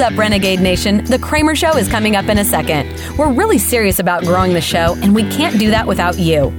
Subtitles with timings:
[0.00, 1.04] What's up, Renegade Nation?
[1.04, 2.88] The Kramer Show is coming up in a second.
[3.18, 6.54] We're really serious about growing the show, and we can't do that without you.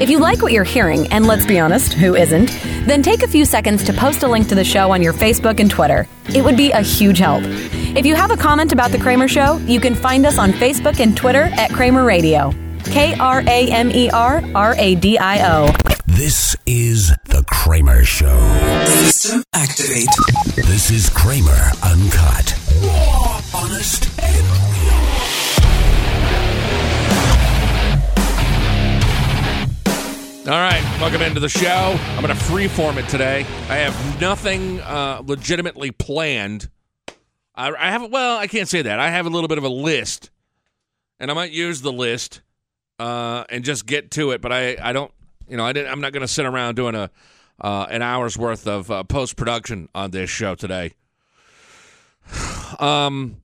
[0.00, 2.50] If you like what you're hearing, and let's be honest, who isn't,
[2.86, 5.58] then take a few seconds to post a link to the show on your Facebook
[5.58, 6.06] and Twitter.
[6.36, 7.42] It would be a huge help.
[7.44, 11.00] If you have a comment about The Kramer Show, you can find us on Facebook
[11.00, 12.52] and Twitter at Kramer Radio.
[12.84, 15.74] K R A M E R R A D I O.
[16.06, 18.38] This is The Kramer Show.
[18.86, 20.06] System activate.
[20.54, 22.63] This is Kramer Uncut.
[30.46, 31.98] All right, welcome into the show.
[31.98, 33.46] I'm going to freeform it today.
[33.70, 36.68] I have nothing uh, legitimately planned.
[37.54, 39.00] I, I have, well, I can't say that.
[39.00, 40.30] I have a little bit of a list,
[41.18, 42.42] and I might use the list
[42.98, 44.42] uh, and just get to it.
[44.42, 45.10] But I, I don't,
[45.48, 47.10] you know, I didn't, I'm not going to sit around doing a
[47.60, 50.92] uh, an hour's worth of uh, post production on this show today.
[52.80, 53.42] Um,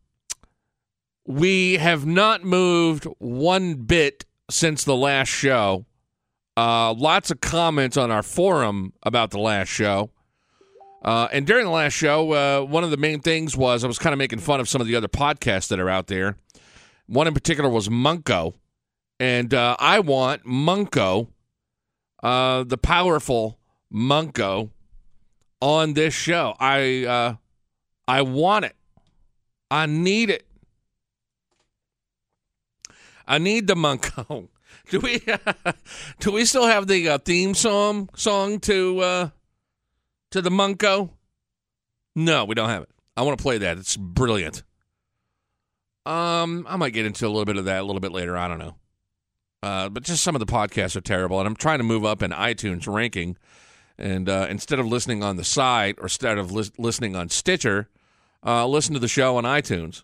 [1.26, 5.86] we have not moved one bit since the last show.
[6.56, 10.10] Uh, lots of comments on our forum about the last show.
[11.02, 13.98] Uh, and during the last show, uh, one of the main things was I was
[13.98, 16.36] kind of making fun of some of the other podcasts that are out there.
[17.06, 18.54] One in particular was Munko.
[19.18, 21.28] And uh, I want Munko,
[22.22, 23.58] uh, the powerful
[23.92, 24.70] Munko,
[25.60, 26.54] on this show.
[26.58, 27.34] I uh,
[28.08, 28.76] I want it.
[29.70, 30.46] I need it.
[33.26, 34.48] I need the Munko.
[34.90, 35.22] Do we
[36.20, 39.28] do we still have the uh, theme song song to uh,
[40.32, 41.10] to the Munko?
[42.16, 42.88] No, we don't have it.
[43.16, 43.78] I want to play that.
[43.78, 44.64] It's brilliant.
[46.06, 48.36] Um, I might get into a little bit of that a little bit later.
[48.36, 48.74] I don't know.
[49.62, 52.22] Uh, but just some of the podcasts are terrible, and I'm trying to move up
[52.22, 53.36] in iTunes ranking.
[53.98, 57.88] And uh, instead of listening on the site or instead of lis- listening on Stitcher,
[58.44, 60.02] uh, listen to the show on iTunes.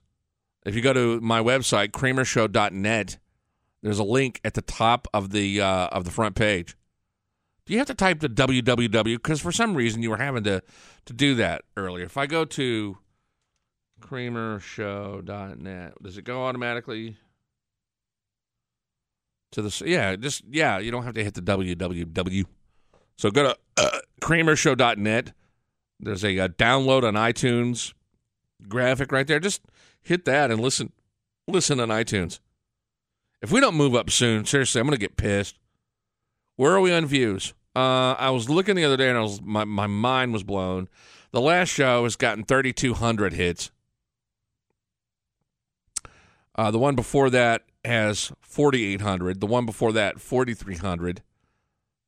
[0.64, 3.18] If you go to my website, kramershow.net,
[3.82, 6.76] there's a link at the top of the uh, of the front page.
[7.66, 9.04] Do you have to type the www?
[9.04, 10.62] Because for some reason you were having to
[11.06, 12.04] to do that earlier.
[12.04, 12.98] If I go to
[14.00, 17.16] kramershow.net, does it go automatically
[19.52, 19.82] to the?
[19.86, 20.78] Yeah, just yeah.
[20.78, 22.44] You don't have to hit the www.
[23.16, 25.32] So go to uh, kramershow.net.
[25.98, 27.94] There's a, uh download on iTunes
[28.68, 29.40] graphic right there.
[29.40, 29.62] Just
[30.00, 30.92] hit that and listen
[31.48, 32.40] listen on iTunes.
[33.42, 35.58] If we don't move up soon, seriously, I'm going to get pissed.
[36.56, 37.54] Where are we on views?
[37.74, 40.88] Uh, I was looking the other day and I was my, my mind was blown.
[41.32, 43.70] The last show has gotten 3,200 hits.
[46.54, 49.40] Uh, the one before that has 4,800.
[49.40, 51.22] The one before that, 4,300.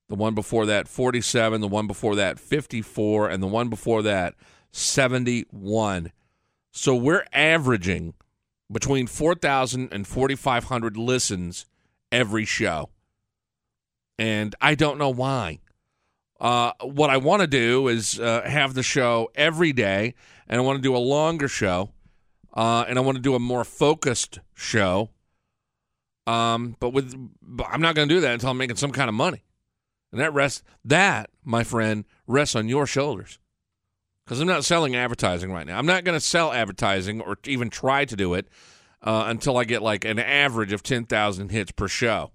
[0.09, 1.61] The one before that, 47.
[1.61, 3.29] The one before that, 54.
[3.29, 4.35] And the one before that,
[4.73, 6.13] 71.
[6.78, 8.15] So we're averaging
[8.71, 11.66] between 4,000 and 4,500 listens
[12.12, 12.91] every show.
[14.16, 15.59] And I don't know why.
[16.38, 20.15] Uh, what I want to do is uh, have the show every day,
[20.47, 21.91] and I want to do a longer show,
[22.55, 25.11] uh, and I want to do a more focused show.
[26.28, 27.12] Um, but with,
[27.43, 29.43] but I'm not going to do that until I'm making some kind of money,
[30.12, 33.41] and that rests that, my friend, rests on your shoulders
[34.28, 35.78] because I'm not selling advertising right now.
[35.78, 38.47] I'm not going to sell advertising or even try to do it
[39.00, 42.33] uh, until I get like an average of 10,000 hits per show.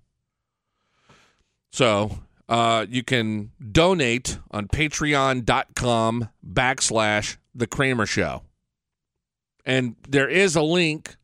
[1.71, 2.17] So
[2.49, 8.41] uh, you can donate on patreon.com backslash the Kramer Show.
[9.63, 11.15] And there is a link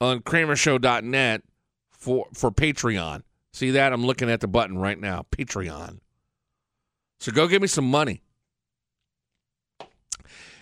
[0.00, 1.42] on kramershow.net
[1.90, 3.24] for, for Patreon.
[3.52, 3.92] See that?
[3.92, 5.26] I'm looking at the button right now.
[5.30, 5.98] Patreon.
[7.20, 8.22] So go give me some money.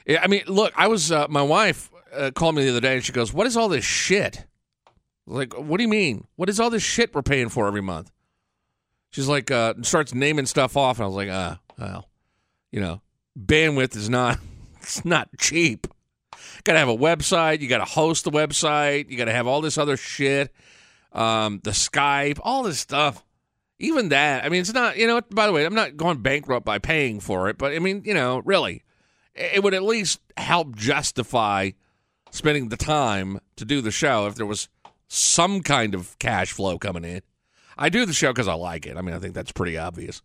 [0.06, 2.94] Yeah, I mean, look, I was uh, my wife uh, called me the other day
[2.94, 4.46] and she goes, "What is all this shit?"
[5.26, 6.26] Like, what do you mean?
[6.36, 8.12] What is all this shit we're paying for every month?
[9.10, 12.08] She's like, uh, starts naming stuff off, and I was like, ah, well,
[12.70, 13.00] you know,
[13.38, 14.38] bandwidth is not
[14.80, 15.86] it's not cheap.
[16.64, 17.60] Got to have a website.
[17.60, 19.10] You got to host the website.
[19.10, 20.52] You got to have all this other shit,
[21.12, 23.24] um, the Skype, all this stuff.
[23.78, 24.96] Even that, I mean, it's not.
[24.96, 27.78] You know, by the way, I'm not going bankrupt by paying for it, but I
[27.78, 28.84] mean, you know, really,
[29.36, 31.70] it would at least help justify
[32.30, 34.68] spending the time to do the show if there was
[35.08, 37.22] some kind of cash flow coming in.
[37.78, 38.96] I do the show because I like it.
[38.96, 40.22] I mean, I think that's pretty obvious.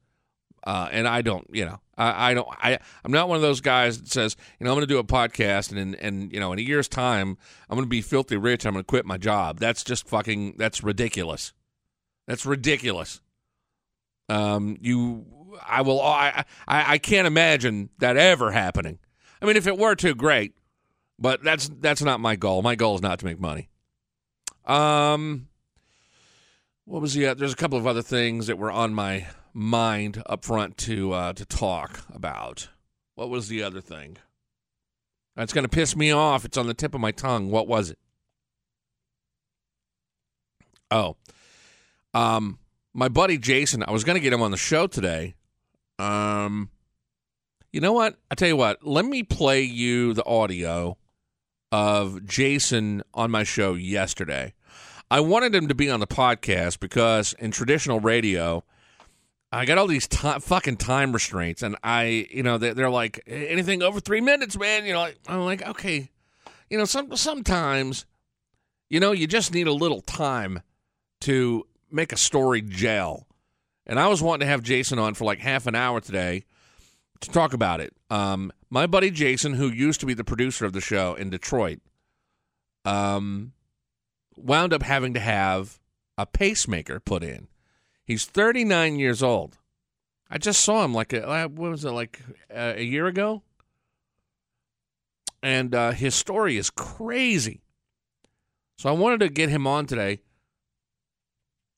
[0.63, 3.61] Uh, and I don't, you know, I, I don't, I, I'm not one of those
[3.61, 6.39] guys that says, you know, I'm going to do a podcast and, in, and, you
[6.39, 7.37] know, in a year's time,
[7.69, 8.65] I'm going to be filthy rich.
[8.65, 9.59] I'm going to quit my job.
[9.59, 11.53] That's just fucking, that's ridiculous.
[12.27, 13.21] That's ridiculous.
[14.29, 15.25] Um, you
[15.65, 16.01] I will.
[16.01, 18.99] I, I I can't imagine that ever happening.
[19.41, 20.53] I mean, if it were to, great,
[21.17, 22.61] but that's that's not my goal.
[22.61, 23.69] My goal is not to make money.
[24.65, 25.47] Um,
[26.85, 27.27] what was the?
[27.27, 31.13] Uh, there's a couple of other things that were on my mind up front to
[31.13, 32.69] uh, to talk about.
[33.15, 34.17] What was the other thing?
[35.35, 36.45] That's going to piss me off.
[36.45, 37.49] It's on the tip of my tongue.
[37.51, 37.99] What was it?
[40.89, 41.15] Oh,
[42.13, 42.59] um,
[42.93, 43.83] my buddy Jason.
[43.83, 45.35] I was going to get him on the show today.
[46.01, 46.69] Um,
[47.71, 48.17] you know what?
[48.29, 48.85] I tell you what.
[48.85, 50.97] Let me play you the audio
[51.71, 54.53] of Jason on my show yesterday.
[55.11, 58.63] I wanted him to be on the podcast because in traditional radio,
[59.51, 63.21] I got all these ti fucking time restraints, and I, you know, they're, they're like
[63.27, 64.85] anything over three minutes, man.
[64.85, 66.09] You know, like, I'm like, okay,
[66.69, 68.05] you know, some sometimes,
[68.89, 70.61] you know, you just need a little time
[71.21, 73.27] to make a story gel.
[73.85, 76.45] And I was wanting to have Jason on for like half an hour today
[77.21, 77.93] to talk about it.
[78.09, 81.79] Um, my buddy Jason, who used to be the producer of the show in Detroit,
[82.85, 83.53] um,
[84.35, 85.79] wound up having to have
[86.17, 87.47] a pacemaker put in.
[88.03, 89.57] He's 39 years old.
[90.29, 93.43] I just saw him like a, uh, what was it like a, a year ago,
[95.43, 97.61] and uh, his story is crazy.
[98.77, 100.21] So I wanted to get him on today,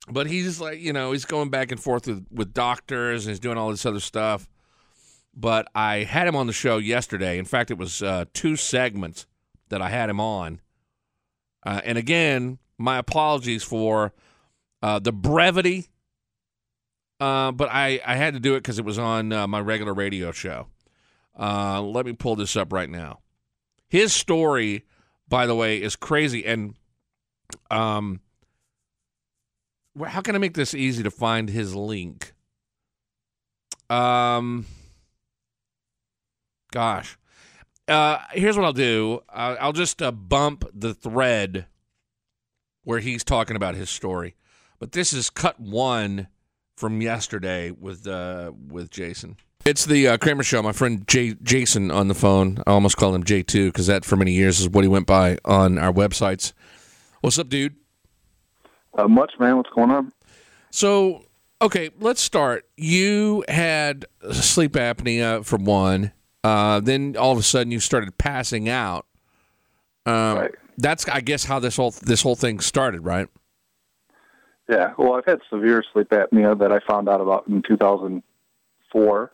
[0.09, 3.39] but he's like you know he's going back and forth with with doctors and he's
[3.39, 4.49] doing all this other stuff.
[5.35, 7.39] But I had him on the show yesterday.
[7.39, 9.25] In fact, it was uh, two segments
[9.69, 10.61] that I had him on.
[11.65, 14.13] Uh, and again, my apologies for
[14.83, 15.87] uh, the brevity
[17.23, 19.93] uh, but I, I had to do it because it was on uh, my regular
[19.93, 20.67] radio show.
[21.39, 23.19] Uh, let me pull this up right now.
[23.87, 24.83] His story,
[25.29, 26.45] by the way, is crazy.
[26.45, 26.75] And
[27.71, 28.19] um,
[30.05, 32.33] how can I make this easy to find his link?
[33.89, 34.65] Um,
[36.71, 37.17] gosh.
[37.87, 39.21] Uh, here's what I'll do.
[39.29, 41.65] I'll just uh, bump the thread
[42.83, 44.35] where he's talking about his story.
[44.79, 46.27] But this is cut one
[46.75, 49.37] from yesterday with uh, with Jason.
[49.65, 50.61] It's the uh, Kramer Show.
[50.61, 52.61] My friend Jay, Jason on the phone.
[52.67, 55.37] I almost called him J2 because that for many years is what he went by
[55.45, 56.51] on our websites.
[57.21, 57.75] What's up, dude?
[58.95, 59.57] Uh, much, man.
[59.57, 60.11] What's going on?
[60.69, 61.25] So,
[61.61, 62.65] okay, let's start.
[62.77, 66.11] You had sleep apnea for one.
[66.43, 69.05] Uh, then all of a sudden you started passing out.
[70.05, 70.51] Um, Right.
[70.77, 73.27] That's, I guess, how this whole this whole thing started, right?
[74.67, 74.93] Yeah.
[74.97, 79.31] Well, I've had severe sleep apnea that I found out about in 2004,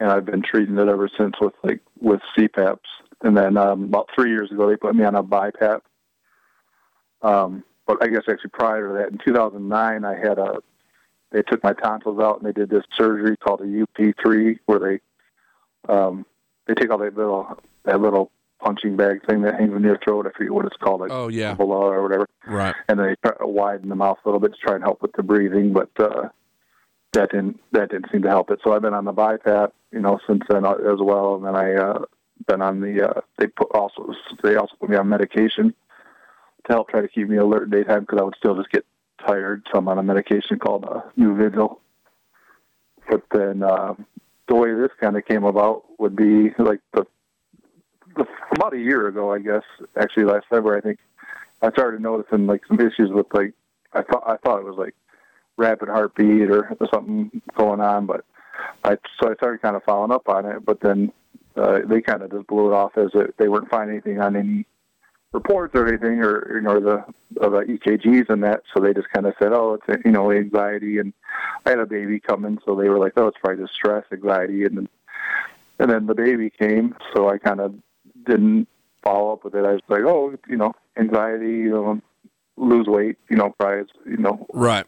[0.00, 2.78] and I've been treating it ever since with like with CPAPs.
[3.22, 5.82] And then um, about three years ago, they put me on a BiPAP.
[7.20, 7.62] Um,
[7.98, 10.58] but I guess actually prior to that, in 2009, I had a.
[11.32, 15.92] They took my tonsils out and they did this surgery called a UP3, where they
[15.92, 16.26] um,
[16.66, 18.30] they take all that little that little
[18.62, 20.26] punching bag thing that hangs in your throat.
[20.26, 21.54] I forget what it's called, like Oh, yeah.
[21.54, 22.74] below or whatever Right.
[22.88, 25.12] and they try to widen the mouth a little bit to try and help with
[25.12, 26.28] the breathing, but uh,
[27.12, 28.60] that didn't that didn't seem to help it.
[28.62, 31.56] So I've been on the BiPAP, you know, since then uh, as well, and then
[31.56, 32.04] I uh,
[32.46, 35.74] been on the uh, they put also they also put me on medication
[36.70, 38.86] to help try to keep me alert daytime because I would still just get
[39.26, 39.66] tired.
[39.70, 41.78] So I'm on a medication called uh, Nuvigil.
[43.08, 43.94] But then uh,
[44.48, 47.04] the way this kind of came about would be like the,
[48.16, 48.24] the
[48.54, 49.62] about a year ago, I guess,
[50.00, 50.98] actually last February, I think
[51.60, 53.52] I started noticing like some issues with like
[53.92, 54.94] I thought I thought it was like
[55.56, 58.24] rapid heartbeat or something going on, but
[58.84, 61.12] I so I started kind of following up on it, but then
[61.56, 64.36] uh, they kind of just blew it off as it, they weren't finding anything on
[64.36, 64.66] any
[65.32, 67.04] reports or anything or you know the
[67.40, 69.96] of uh, the EKGs and that, so they just kind of said, oh, it's uh,
[70.04, 71.12] you know anxiety, and
[71.64, 74.64] I had a baby coming, so they were like, oh, it's probably just stress, anxiety,
[74.64, 74.88] and then
[75.78, 77.74] and then the baby came, so I kind of
[78.26, 78.68] didn't
[79.02, 79.64] follow up with it.
[79.64, 82.00] I was like, oh, you know, anxiety, you know,
[82.56, 84.84] lose weight, you know, probably is, you know, Right.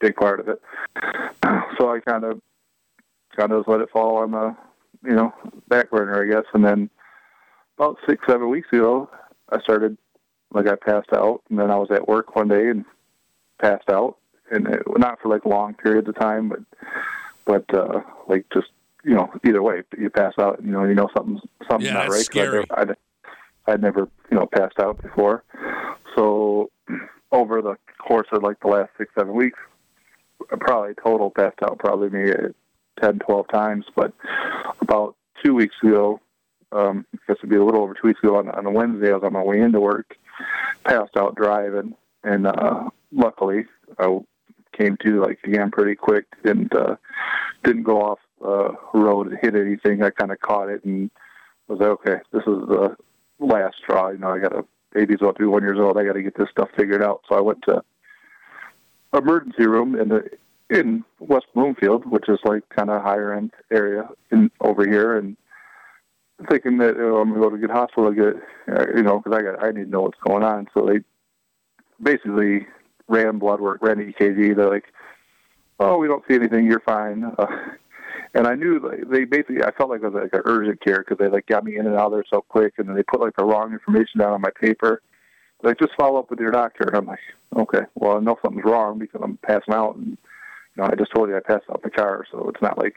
[0.00, 0.60] big part of it.
[1.78, 2.40] So I kind of
[3.36, 4.56] kind of just let it fall on the,
[5.04, 5.34] you know,
[5.68, 6.44] back burner, I guess.
[6.54, 6.88] And then
[7.78, 9.10] about six, seven weeks ago,
[9.50, 9.96] I started,
[10.52, 12.84] like, I passed out, and then I was at work one day and
[13.60, 14.16] passed out,
[14.50, 16.60] and it, not for like long periods of time, but
[17.46, 18.68] but uh, like just
[19.04, 22.08] you know, either way, you pass out, you know, you know something's something's Yeah, not
[22.08, 22.20] right.
[22.20, 22.64] I'd scary.
[22.70, 22.96] never- I'd,
[23.66, 25.42] I'd never, you know, passed out before.
[26.16, 26.70] So
[27.32, 29.58] over the course of like the last six, seven weeks,
[30.52, 32.32] I probably total passed out probably maybe
[33.02, 33.84] 10, 12 times.
[33.94, 34.12] But
[34.80, 36.20] about two weeks ago,
[36.74, 39.10] um, I guess it'd be a little over two weeks ago on, on a Wednesday,
[39.10, 40.16] I was on my way into work,
[40.84, 43.66] passed out driving, and uh, luckily
[43.98, 44.18] I
[44.72, 46.26] came to like again pretty quick.
[46.44, 46.96] Didn't uh,
[47.62, 50.02] didn't go off uh, road and hit anything.
[50.02, 51.10] I kind of caught it and
[51.68, 52.96] was like, okay, this is the
[53.38, 54.10] last straw.
[54.10, 55.98] You know, I got a baby's about to be one years old.
[55.98, 57.22] I got to get this stuff figured out.
[57.28, 57.82] So I went to
[59.12, 60.30] emergency room in the
[60.70, 65.36] in West Bloomfield, which is like kind of higher end area in over here, and
[66.48, 69.20] thinking that know, I'm going to go to get hospital to get uh, you know
[69.20, 70.68] because I got I need to know what's going on.
[70.74, 71.00] So they
[72.02, 72.66] basically
[73.08, 74.56] ran blood work, ran EKG.
[74.56, 74.92] They're like,
[75.78, 76.66] "Oh, we don't see anything.
[76.66, 77.46] You're fine." Uh,
[78.34, 80.98] and I knew like, they basically I felt like it was like an urgent care
[80.98, 83.02] because they like got me in and out of there so quick, and then they
[83.02, 85.02] put like the wrong information down on my paper.
[85.62, 86.84] Like, just follow up with your doctor.
[86.88, 87.20] And I'm like,
[87.56, 90.16] okay, well, I know something's wrong because I'm passing out, and you
[90.82, 92.96] know, I just told you I passed out in the car, so it's not like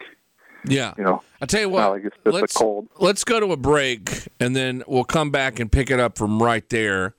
[0.68, 0.94] Yeah.
[0.98, 1.92] you know, I tell you what.
[1.92, 2.88] like let's cold.
[3.00, 6.42] let's go to a break, and then we'll come back and pick it up from
[6.42, 7.16] right there.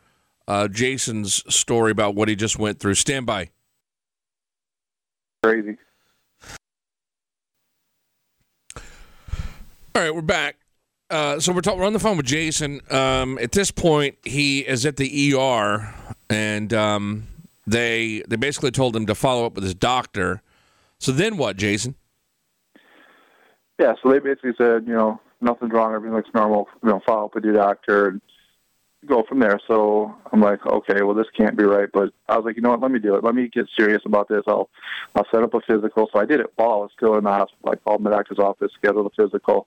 [0.46, 2.94] Uh, Jason's story about what he just went through.
[2.94, 3.50] Stand by.
[5.42, 5.76] Crazy.
[8.76, 8.82] All
[10.04, 10.56] right, we're back.
[11.10, 12.80] Uh, so we're, talk- we're on the phone with Jason.
[12.90, 15.94] Um, at this point, he is at the ER,
[16.30, 17.26] and um,
[17.66, 20.42] they they basically told him to follow up with his doctor.
[21.00, 21.94] So then what, Jason?
[23.78, 26.68] Yeah, so they basically said, you know, nothing's wrong, everything looks normal.
[26.82, 28.20] You know, follow up with your doctor and
[29.06, 29.60] go from there.
[29.66, 31.88] So I'm like, okay, well, this can't be right.
[31.92, 32.80] But I was like, you know what?
[32.80, 33.24] Let me do it.
[33.24, 34.42] Let me get serious about this.
[34.46, 34.68] I'll
[35.14, 36.08] I'll set up a physical.
[36.12, 37.70] So I did it while I was still in the hospital.
[37.70, 39.66] I called my doctor's office, scheduled a physical.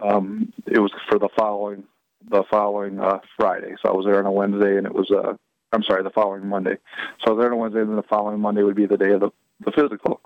[0.00, 1.84] Um, it was for the following
[2.30, 3.74] the following uh, Friday.
[3.82, 5.34] So I was there on a Wednesday, and it was uh,
[5.72, 6.76] I'm sorry, the following Monday.
[7.24, 8.96] So I was there on a Wednesday, and then the following Monday would be the
[8.96, 9.30] day of the
[9.64, 10.20] the physical.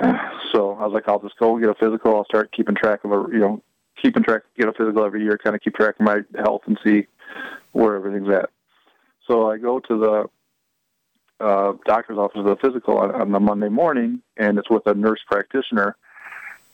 [0.52, 2.16] So I was like, I'll just go get a physical.
[2.16, 3.62] I'll start keeping track of a, you know,
[4.02, 6.76] keeping track, get a physical every year, kind of keep track of my health and
[6.84, 7.06] see
[7.70, 8.50] where everything's at.
[9.28, 10.28] So I go to
[11.38, 14.94] the uh, doctor's office the physical on, on the Monday morning, and it's with a
[14.94, 15.96] nurse practitioner.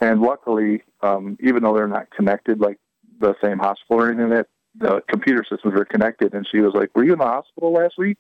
[0.01, 2.79] And luckily, um, even though they're not connected, like
[3.21, 4.47] the same hospital or anything, that
[4.79, 6.35] the computer systems are connected.
[6.35, 8.19] And she was like, "Were you in the hospital last week?"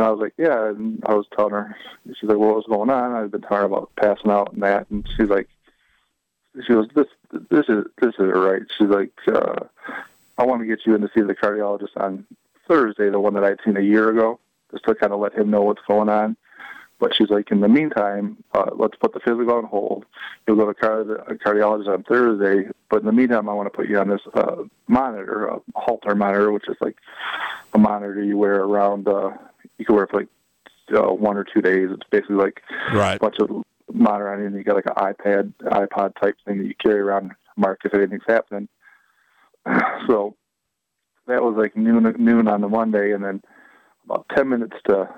[0.00, 0.70] And I was like, yeah.
[0.70, 1.76] And I was telling her,
[2.06, 3.12] she's like, well, what's going on?
[3.12, 4.88] I've been talking about passing out and that.
[4.88, 5.46] And she's like,
[6.66, 7.04] she goes, this,
[7.50, 8.62] this is, this isn't right.
[8.78, 9.66] She's like, uh,
[10.38, 12.24] I want to get you in to see the cardiologist on
[12.66, 14.40] Thursday, the one that I'd seen a year ago,
[14.70, 16.34] just to kind of let him know what's going on.
[16.98, 20.06] But she's like, in the meantime, uh, let's put the physical on hold.
[20.48, 20.90] You'll go to
[21.28, 22.70] a cardiologist on Thursday.
[22.88, 26.14] But in the meantime, I want to put you on this uh, monitor, a Holter
[26.14, 26.96] monitor, which is like
[27.74, 29.06] a monitor you wear around.
[29.06, 29.32] Uh,
[29.80, 30.28] you can wear it for like
[30.94, 31.88] uh, one or two days.
[31.90, 33.16] It's basically like Right.
[33.16, 33.50] a bunch of
[33.92, 37.00] monitor on it, and you got like an iPad, iPod type thing that you carry
[37.00, 38.68] around, mark if anything's happening.
[40.08, 40.36] So
[41.26, 43.42] that was like noon noon on the Monday, and then
[44.04, 45.08] about ten minutes to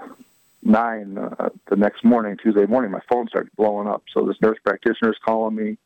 [0.62, 4.02] nine uh, the next morning, Tuesday morning, my phone started blowing up.
[4.12, 5.78] So this nurse practitioner is calling me.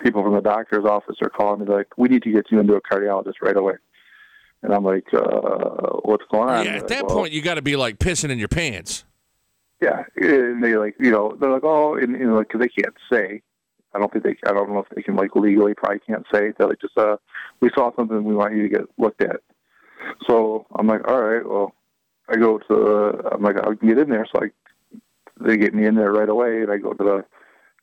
[0.00, 1.66] People from the doctor's office are calling me.
[1.66, 3.74] Like, "We need to get you into a cardiologist right away."
[4.62, 7.62] And I'm like, uh, "What's going on?" Yeah, at that "Well, point, you got to
[7.62, 9.04] be like pissing in your pants.
[9.80, 12.68] yeah, and they like you know they're like oh and you know like 'cause they
[12.68, 13.42] can't say.
[13.94, 14.36] I don't think they.
[14.46, 16.52] I don't know if they can like legally probably can't say.
[16.56, 17.16] They're like just uh
[17.60, 19.40] we saw something we want you to get looked at.
[20.28, 21.74] So I'm like all right well
[22.28, 24.50] I go to the, I'm like I can get in there so I
[25.42, 27.24] they get me in there right away and I go to the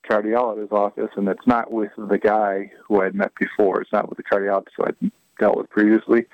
[0.10, 3.82] cardiologist's office and it's not with the guy who I'd met before.
[3.82, 6.26] It's not with the cardiologist who I'd dealt with previously.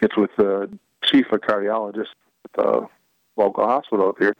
[0.00, 0.70] It's with the
[1.04, 2.14] chief of cardiologists
[2.44, 2.86] at the
[3.36, 4.34] local hospital up here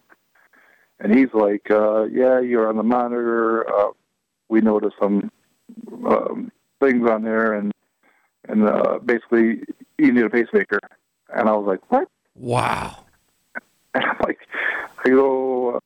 [1.01, 3.69] and he's like, uh, "Yeah, you're on the monitor.
[3.69, 3.91] Uh,
[4.49, 5.31] we noticed some
[6.07, 6.51] um,
[6.81, 7.73] things on there, and
[8.49, 9.63] and uh, basically
[9.99, 10.81] you need a pacemaker."
[11.35, 13.05] And I was like, "What?" Wow.
[13.95, 14.41] And I'm like,
[15.05, 15.81] "I go."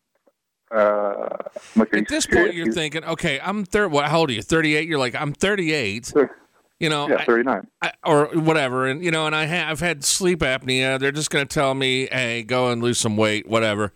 [0.71, 1.37] Uh,
[1.77, 3.93] like, At this serious?" point, you're thinking, okay, I'm third.
[3.93, 4.07] What?
[4.07, 4.41] How old are you?
[4.41, 4.89] 38.
[4.89, 6.07] You're like, I'm 38.
[6.07, 6.35] Sure.
[6.83, 10.03] You know, "Yeah, 39." I, or whatever, and you know, and I ha- I've had
[10.03, 10.99] sleep apnea.
[10.99, 13.93] They're just going to tell me, hey, go and lose some weight, whatever.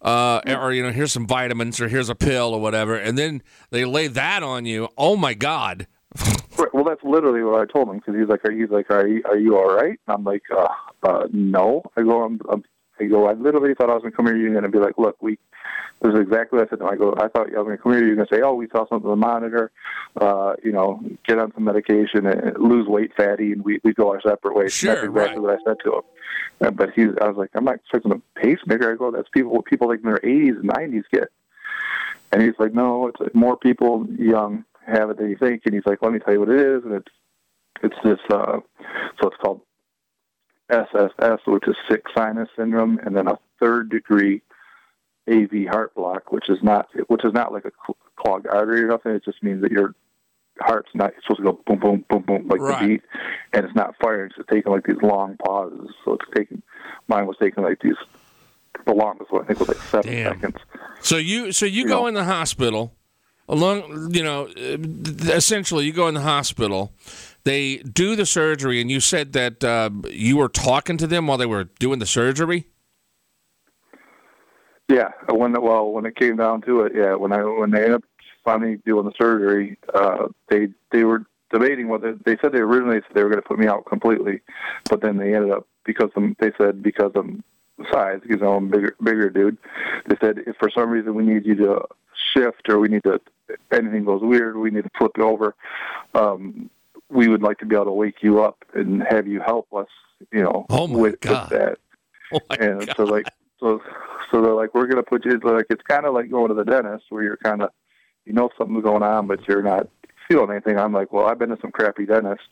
[0.00, 3.42] Uh, or you know, here's some vitamins, or here's a pill, or whatever, and then
[3.70, 4.88] they lay that on you.
[4.96, 5.88] Oh my God!
[6.72, 9.22] Well, that's literally what I told him because he's like, "Are he's like, are you,
[9.24, 10.68] are you all right?" And I'm like, uh,
[11.02, 12.62] uh, "No." I go, I'm, I'm,
[13.00, 14.34] I go, I literally thought I was gonna come here.
[14.34, 15.38] To You're gonna be like, "Look, we."
[16.02, 16.92] This is exactly what I said to him.
[16.92, 18.04] I go, I thought I was gonna come here.
[18.04, 19.70] You're gonna say, "Oh, we saw something on the monitor.
[20.16, 24.10] Uh, you know, get on some medication and lose weight, fatty, and we we go
[24.10, 25.42] our separate ways." Sure, that's exactly right.
[25.42, 26.02] what I said to him.
[26.60, 28.92] Uh, but he, I was like, I'm not expecting a pacemaker.
[28.92, 31.28] I go, that's people what people like in their 80s and 90s get.
[32.32, 35.62] And he's like, no, it's like more people young have it than you think.
[35.64, 36.84] And he's like, let me tell you what it is.
[36.84, 37.12] And it's
[37.82, 38.60] it's this, uh,
[39.20, 39.62] so it's called
[40.70, 44.42] SSS, which is sick sinus syndrome, and then a third degree
[45.30, 48.88] AV heart block, which is not which is not like a cl- clogged artery or
[48.88, 49.12] nothing.
[49.12, 49.94] It just means that your
[50.60, 52.80] heart's not supposed to go boom, boom, boom, boom like Right.
[52.80, 53.02] the beat,
[53.52, 54.30] and it's not firing.
[54.36, 55.90] It's taking like these long pauses.
[56.04, 56.62] So it's taking
[57.08, 57.94] mine was taking like these
[58.86, 59.44] the longest one.
[59.44, 60.32] I think was like seven Damn.
[60.40, 60.56] seconds.
[61.00, 62.06] So you so you You go know.
[62.06, 62.94] in the hospital
[63.48, 64.76] along you know uh,
[65.34, 66.92] essentially you go in the hospital
[67.44, 71.38] they do the surgery and you said that uh, you were talking to them while
[71.38, 72.66] they were doing the surgery
[74.88, 77.94] Yeah, when well when it came down to it, yeah, when I when they ended
[77.94, 78.04] up
[78.44, 83.14] finally doing the surgery, uh, they they were debating whether they said they originally said
[83.14, 84.40] they were going to put me out completely,
[84.88, 87.44] but then they ended up because they said because I'm
[87.92, 89.58] size because I'm bigger bigger dude.
[90.08, 91.82] They said if for some reason we need you to
[92.34, 93.20] shift or we need to
[93.72, 95.54] anything goes weird, we need to flip it over.
[96.14, 96.70] Um,
[97.10, 99.88] we would like to be able to wake you up and have you help us,
[100.32, 101.78] you know, Oh, with, with that.
[102.32, 102.96] Oh my and God.
[102.96, 103.26] so like
[103.58, 103.82] so
[104.30, 106.64] so they're like we're gonna put you like it's kind of like going to the
[106.64, 107.70] dentist where you're kind of
[108.24, 109.88] you know something's going on but you're not
[110.28, 110.78] feeling anything.
[110.78, 112.46] I'm like well i've been to some crappy dentists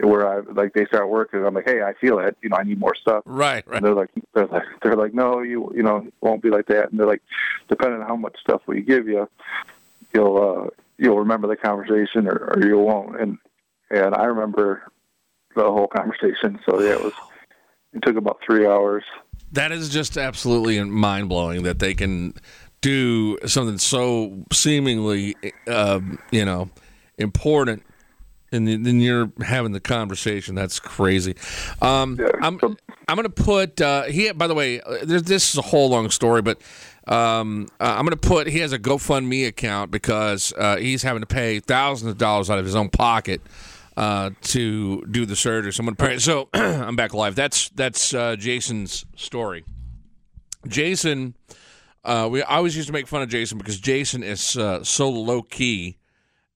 [0.00, 2.36] where i like they start working i'm like hey i feel it.
[2.42, 3.22] You know i need more stuff.
[3.24, 3.76] Right right.
[3.76, 6.66] And they're like they're like they're like no you you know it won't be like
[6.66, 6.90] that.
[6.90, 7.22] And they're like
[7.68, 9.28] depending on how much stuff we give you
[10.12, 13.20] you'll uh you'll remember the conversation or, or you won't.
[13.20, 13.38] And
[13.92, 14.90] and i remember
[15.54, 17.12] the whole conversation so yeah it was
[17.92, 19.04] it took about three hours
[19.52, 22.34] that is just absolutely mind blowing that they can
[22.80, 25.36] do something so seemingly
[25.68, 26.68] uh, you know
[27.18, 27.82] important
[28.52, 30.54] and then you're having the conversation.
[30.54, 31.34] That's crazy.
[31.80, 32.28] Um, Yeah.
[32.42, 32.58] I'm
[33.08, 34.30] I'm gonna put uh, he.
[34.32, 36.60] By the way, uh, this is a whole long story, but
[37.08, 41.26] um, uh, I'm gonna put he has a GoFundMe account because uh, he's having to
[41.26, 43.40] pay thousands of dollars out of his own pocket
[43.96, 45.72] uh, to do the surgery.
[45.72, 46.18] So I'm pray.
[46.18, 47.34] So I'm back live.
[47.34, 49.64] That's that's uh, Jason's story.
[50.66, 51.34] Jason,
[52.04, 55.10] uh, we I always used to make fun of Jason because Jason is uh, so
[55.10, 55.98] low key,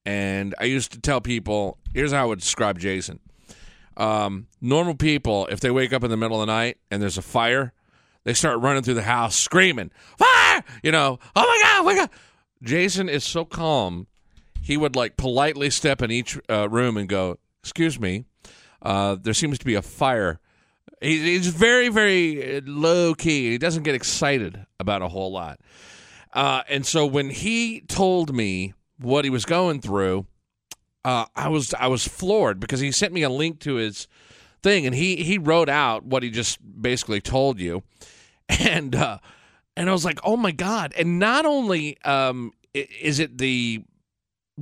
[0.05, 3.21] and I used to tell people, here's how I would describe Jason.
[3.97, 7.17] Um, normal people, if they wake up in the middle of the night and there's
[7.17, 7.73] a fire,
[8.25, 11.95] they start running through the house screaming, "Fire!" You know, "Oh my god, oh my
[11.95, 12.11] god!"
[12.63, 14.07] Jason is so calm.
[14.67, 18.25] He would like politely step in each uh, room and go, "Excuse me,
[18.83, 20.41] uh, there seems to be a fire."
[21.01, 23.53] He, he's very, very uh, low key.
[23.53, 25.61] He doesn't get excited about a whole lot.
[26.33, 30.27] Uh, and so when he told me what he was going through,
[31.05, 34.09] uh, I was I was floored because he sent me a link to his
[34.65, 37.85] thing and he he wrote out what he just basically told you,
[38.49, 39.19] and uh,
[39.77, 40.93] and I was like, oh my god!
[40.99, 43.85] And not only um, is it the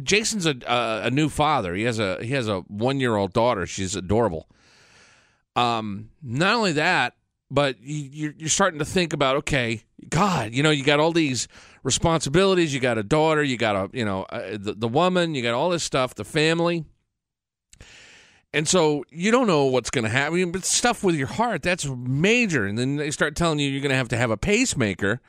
[0.02, 1.74] Jason's a a, a new father.
[1.74, 3.66] He has a he has a one year old daughter.
[3.66, 4.48] She's adorable.
[5.56, 7.14] Um, not only that,
[7.50, 11.46] but you, you're starting to think about okay, God, you know, you got all these
[11.82, 12.74] responsibilities.
[12.74, 13.42] You got a daughter.
[13.42, 15.34] You got a you know uh, the the woman.
[15.34, 16.14] You got all this stuff.
[16.14, 16.84] The family.
[18.52, 20.52] And so you don't know what's going to happen.
[20.52, 22.66] But stuff with your heart, that's major.
[22.66, 25.20] And then they start telling you you're going to have to have a pacemaker.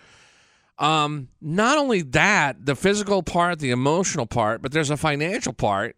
[0.77, 5.95] Um, not only that, the physical part, the emotional part, but there's a financial part.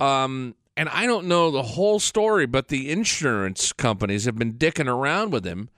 [0.00, 4.88] Um, and I don't know the whole story, but the insurance companies have been dicking
[4.88, 5.68] around with him.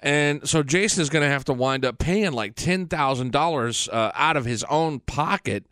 [0.00, 4.36] And so Jason is going to have to wind up paying like $10,000 uh, out
[4.36, 5.64] of his own pocket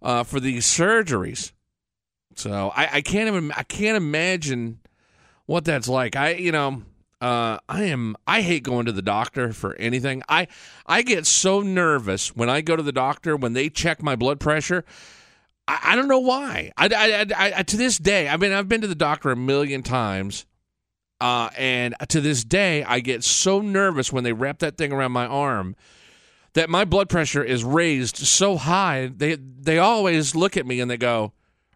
[0.00, 1.52] uh, for these surgeries.
[2.34, 4.80] So I, I can't even I can't imagine
[5.46, 6.16] what that's like.
[6.16, 6.82] I you know
[7.22, 10.24] uh, I am I hate going to the doctor for anything.
[10.28, 10.48] I
[10.86, 14.40] I get so nervous when I go to the doctor when they check my blood
[14.40, 14.84] pressure.
[15.68, 16.72] I, I don't know why.
[16.76, 19.36] I, I, I, I to this day I mean I've been to the doctor a
[19.36, 20.46] million times.
[21.20, 25.12] Uh, and to this day, I get so nervous when they wrap that thing around
[25.12, 25.76] my arm
[26.54, 29.12] that my blood pressure is raised so high.
[29.16, 31.32] They they always look at me and they go,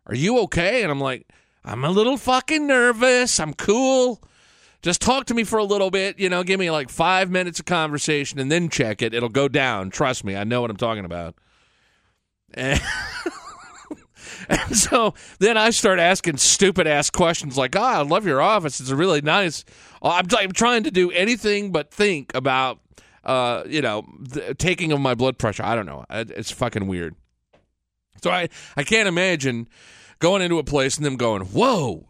[0.07, 1.29] "Are you okay?" And I'm like,
[1.65, 3.39] "I'm a little fucking nervous.
[3.39, 4.21] I'm cool.
[4.87, 6.21] Just talk to me for a little bit.
[6.21, 9.15] You know, give me like five minutes of conversation and then check it.
[9.15, 9.91] It'll go down.
[9.91, 11.35] Trust me, I know what I'm talking about."
[12.55, 12.81] And,
[14.49, 18.79] and so then I start asking stupid ass questions like, "Oh, I love your office.
[18.79, 19.65] It's really nice."
[20.03, 22.79] I'm, I'm trying to do anything but think about,
[23.25, 24.07] uh, you know,
[24.57, 25.65] taking of my blood pressure.
[25.65, 26.05] I don't know.
[26.11, 27.17] It's fucking weird.
[28.23, 29.67] So I, I can't imagine
[30.21, 32.07] going into a place and them going, whoa,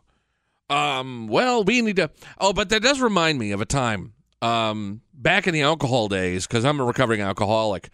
[0.70, 2.10] um, well, we need to.
[2.38, 6.46] Oh, but that does remind me of a time um, back in the alcohol days,
[6.46, 7.90] because I'm a recovering alcoholic.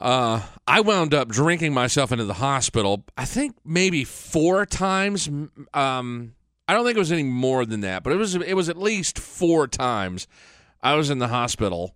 [0.00, 3.04] Uh, I wound up drinking myself into the hospital.
[3.16, 5.28] I think maybe four times.
[5.74, 6.34] Um,
[6.66, 8.76] I don't think it was any more than that, but it was it was at
[8.78, 10.26] least four times.
[10.82, 11.94] I was in the hospital,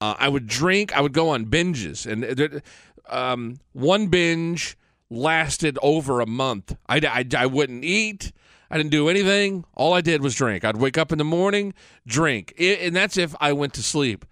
[0.00, 0.94] Uh, I would drink.
[0.94, 2.62] I would go on binges, and there-
[3.08, 4.76] um, one binge
[5.08, 6.76] lasted over a month.
[6.88, 8.32] I, I, I wouldn't eat.
[8.70, 9.64] I didn't do anything.
[9.74, 10.64] All I did was drink.
[10.64, 11.74] I'd wake up in the morning,
[12.06, 14.24] drink, I- and that's if I went to sleep.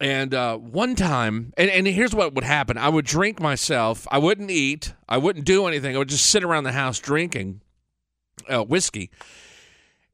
[0.00, 4.06] And uh, one time, and, and here's what would happen I would drink myself.
[4.10, 4.92] I wouldn't eat.
[5.08, 5.94] I wouldn't do anything.
[5.94, 7.62] I would just sit around the house drinking
[8.48, 9.10] uh, whiskey.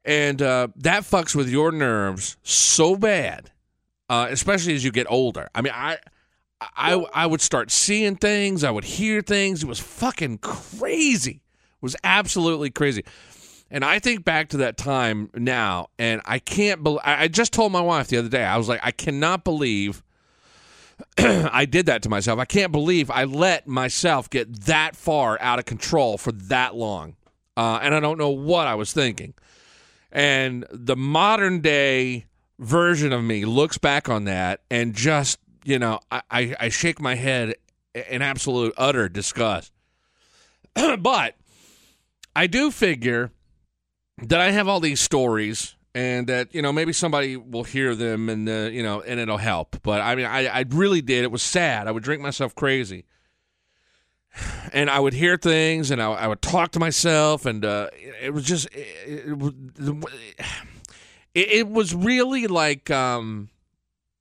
[0.04, 3.50] And uh, that fucks with your nerves so bad,
[4.08, 5.48] uh, especially as you get older.
[5.54, 5.98] I mean, I.
[6.76, 8.62] I, I would start seeing things.
[8.62, 9.64] I would hear things.
[9.64, 11.41] It was fucking crazy.
[11.82, 13.04] Was absolutely crazy.
[13.70, 17.00] And I think back to that time now, and I can't believe.
[17.04, 18.44] I I just told my wife the other day.
[18.44, 20.02] I was like, I cannot believe
[21.18, 22.38] I did that to myself.
[22.38, 27.16] I can't believe I let myself get that far out of control for that long.
[27.56, 29.34] Uh, and I don't know what I was thinking.
[30.10, 32.26] And the modern day
[32.58, 37.00] version of me looks back on that and just, you know, I, I, I shake
[37.00, 37.54] my head
[37.94, 39.72] in absolute utter disgust.
[40.98, 41.34] but
[42.34, 43.32] I do figure
[44.18, 48.28] that I have all these stories and that you know maybe somebody will hear them
[48.28, 49.76] and uh, you know and it'll help.
[49.82, 51.24] But i mean I, I really did.
[51.24, 51.86] It was sad.
[51.86, 53.04] I would drink myself crazy.
[54.74, 57.88] And i would hear things and i, I would talk to myself and uh,
[58.22, 60.04] it was just it, it,
[61.34, 63.50] it was really like um,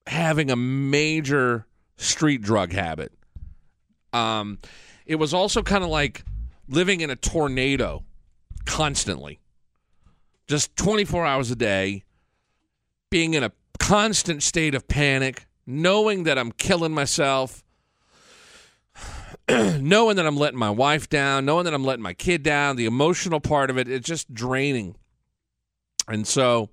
[0.07, 1.65] having a major
[1.97, 3.13] street drug habit.
[4.11, 4.59] Um,
[5.05, 6.25] it was also kind of like
[6.71, 8.03] living in a tornado
[8.65, 9.39] constantly
[10.47, 12.03] just 24 hours a day,
[13.09, 17.63] being in a constant state of panic, knowing that I'm killing myself,
[19.49, 22.85] knowing that I'm letting my wife down, knowing that I'm letting my kid down, the
[22.85, 24.95] emotional part of it, it's just draining.
[26.07, 26.69] And so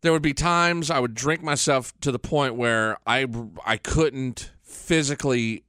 [0.00, 3.26] there would be times I would drink myself to the point where I
[3.66, 5.64] I couldn't physically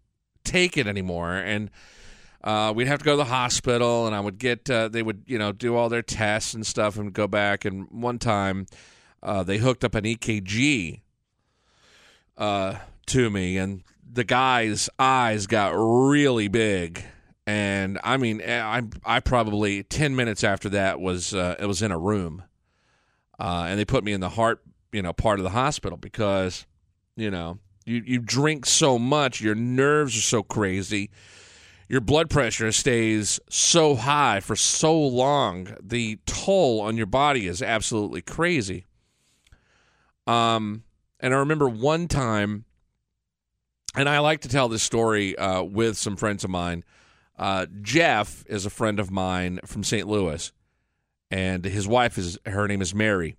[0.45, 1.69] take it anymore and
[2.43, 5.23] uh, we'd have to go to the hospital, and I would get uh, they would
[5.27, 7.63] you know do all their tests and stuff, and go back.
[7.63, 8.65] And one time,
[9.21, 11.01] uh, they hooked up an EKG
[12.37, 12.75] uh,
[13.07, 17.03] to me, and the guy's eyes got really big.
[17.47, 21.81] And I mean, eh, I I probably ten minutes after that was uh, it was
[21.81, 22.43] in a room,
[23.39, 26.65] uh, and they put me in the heart you know part of the hospital because
[27.15, 31.09] you know you you drink so much, your nerves are so crazy
[31.87, 37.61] your blood pressure stays so high for so long, the toll on your body is
[37.61, 38.85] absolutely crazy.
[40.25, 40.83] Um,
[41.19, 42.65] and I remember one time,
[43.95, 46.83] and I like to tell this story uh, with some friends of mine.
[47.37, 50.07] Uh, Jeff is a friend of mine from St.
[50.07, 50.51] Louis,
[51.31, 53.35] and his wife is her name is Mary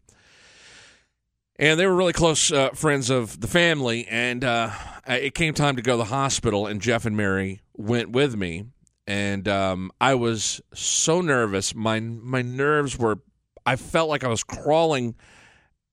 [1.56, 4.06] and they were really close uh, friends of the family.
[4.08, 4.70] And uh,
[5.06, 8.64] it came time to go to the hospital, and Jeff and Mary went with me.
[9.06, 11.74] And um, I was so nervous.
[11.74, 13.20] My my nerves were.
[13.66, 15.14] I felt like I was crawling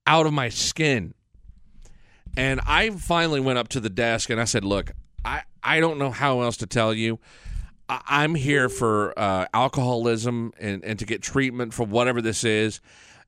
[0.06, 1.14] out of my skin.
[2.36, 4.92] And I finally went up to the desk and I said, "Look,
[5.24, 7.18] I I don't know how else to tell you."
[7.88, 12.80] I'm here for uh, alcoholism and, and to get treatment for whatever this is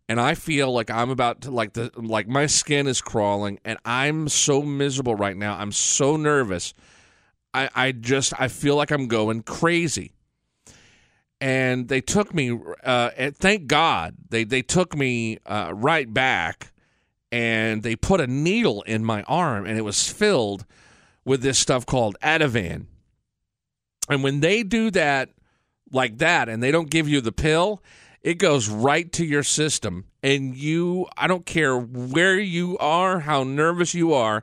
[0.08, 3.78] and I feel like I'm about to like the like my skin is crawling and
[3.84, 5.56] I'm so miserable right now.
[5.56, 6.74] I'm so nervous.
[7.52, 10.12] I I just I feel like I'm going crazy.
[11.40, 16.72] And they took me uh and thank God they they took me uh right back
[17.32, 20.66] and they put a needle in my arm and it was filled
[21.24, 22.86] with this stuff called Ativan.
[24.10, 25.30] And when they do that
[25.90, 27.82] like that and they don't give you the pill,
[28.24, 33.44] it goes right to your system and you i don't care where you are how
[33.44, 34.42] nervous you are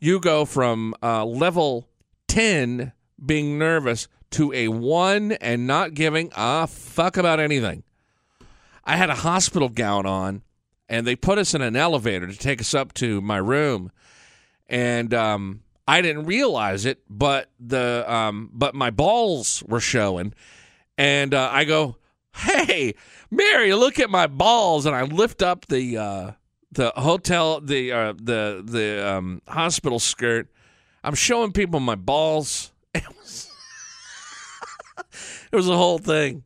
[0.00, 1.88] you go from uh, level
[2.28, 2.92] 10
[3.24, 7.82] being nervous to a 1 and not giving a fuck about anything.
[8.84, 10.42] I had a hospital gown on
[10.88, 13.90] and they put us in an elevator to take us up to my room.
[14.68, 20.34] And um, i didn't realize it but the um, but my balls were showing.
[20.96, 21.96] And uh, i go
[22.34, 22.94] hey
[23.30, 24.86] mary look at my balls.
[24.86, 26.32] And i lift up the uh
[26.72, 30.48] the hotel the uh the the um hospital skirt.
[31.02, 32.72] I'm showing people my balls.
[32.94, 33.50] It was
[35.52, 36.42] it was a whole thing.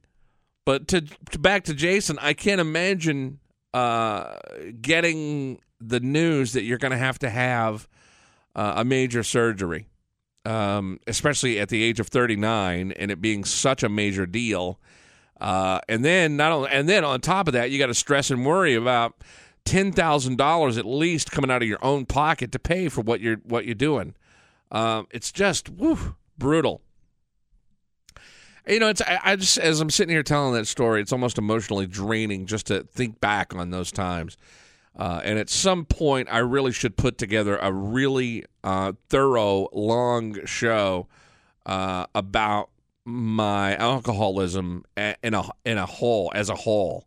[0.65, 3.41] But to, to back to jason i can't imagine
[3.75, 4.37] uh
[4.81, 7.89] getting the news that you're going to have to have
[8.55, 9.89] uh, a major surgery
[10.45, 14.79] um especially at the age of 39 and it being such a major deal
[15.43, 18.31] uh, and then not only, and then on top of that, you got to stress
[18.31, 19.17] and worry about
[19.65, 23.21] ten thousand dollars at least coming out of your own pocket to pay for what
[23.21, 24.15] you're what you're doing.
[24.71, 25.71] Um, it's just
[26.39, 26.81] brutal.
[28.69, 31.39] You know, it's I, I just as I'm sitting here telling that story, it's almost
[31.39, 34.37] emotionally draining just to think back on those times.
[34.95, 40.45] Uh, and at some point, I really should put together a really uh, thorough, long
[40.45, 41.09] show
[41.67, 42.69] uh, about
[43.05, 47.07] my alcoholism in a in a whole as a whole,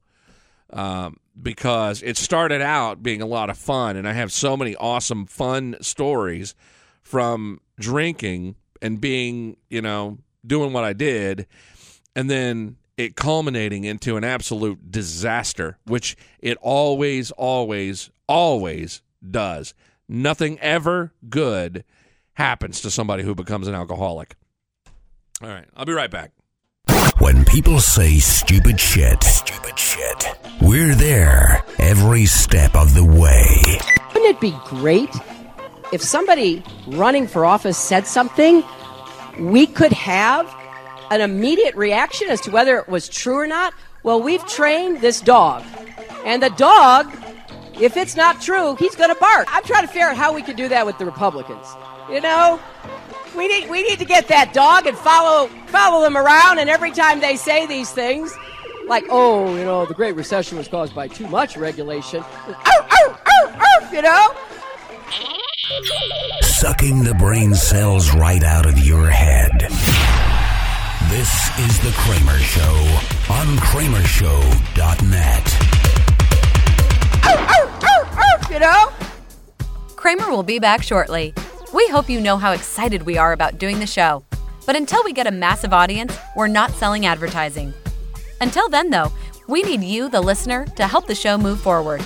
[0.72, 4.76] um, because it started out being a lot of fun, and I have so many
[4.76, 6.56] awesome, fun stories
[7.02, 11.48] from drinking and being, you know, doing what I did,
[12.16, 19.74] and then it culminating into an absolute disaster, which it always, always, always does.
[20.08, 21.84] Nothing ever good
[22.34, 24.36] happens to somebody who becomes an alcoholic.
[25.42, 26.32] All right, I'll be right back.
[27.18, 30.28] When people say stupid shit, stupid shit,
[30.62, 33.80] we're there every step of the way.
[34.14, 35.10] Wouldn't it be great
[35.92, 38.64] if somebody running for office said something
[39.38, 40.54] we could have
[41.12, 43.74] an immediate reaction as to whether it was true or not?
[44.04, 45.64] Well, we've trained this dog,
[46.26, 47.14] and the dog,
[47.82, 49.48] if it's not true, he's going to bark.
[49.52, 51.68] I'm trying to figure out how we could do that with the Republicans.
[52.10, 52.60] You know,
[53.36, 56.92] we need we need to get that dog and follow follow them around, and every
[56.92, 58.34] time they say these things,
[58.88, 62.24] like, oh, you know, the Great Recession was caused by too much regulation.
[62.24, 64.34] Ow, ow, ow, ow, you know?
[66.42, 69.52] Sucking the brain cells right out of your head.
[71.10, 72.76] This is The Kramer Show
[73.34, 75.58] on KramerShow.net.
[77.24, 78.92] Ow, ow, ow, ow, you know?
[79.96, 81.34] Kramer will be back shortly.
[81.76, 84.24] We hope you know how excited we are about doing the show.
[84.66, 87.74] But until we get a massive audience, we're not selling advertising.
[88.40, 89.12] Until then, though,
[89.50, 92.02] we need you, the listener, to help the show move forward.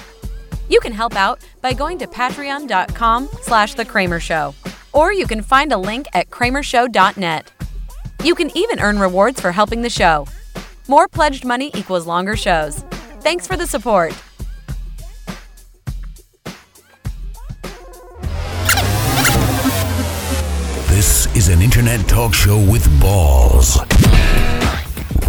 [0.69, 4.55] You can help out by going to patreon.com slash the Kramer Show,
[4.91, 7.51] or you can find a link at kramershow.net.
[8.23, 10.25] You can even earn rewards for helping the show.
[10.87, 12.79] More pledged money equals longer shows.
[13.21, 14.15] Thanks for the support.
[21.39, 23.77] Is an internet talk show with balls.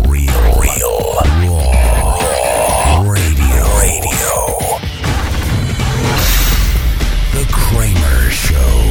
[0.09, 1.14] Real, real,
[1.46, 4.35] raw, radio, radio.
[7.33, 8.90] The Kramer Show.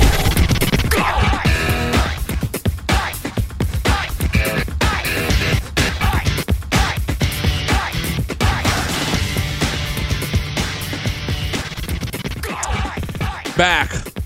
[13.58, 14.19] Back.